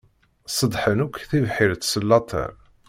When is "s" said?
1.91-1.93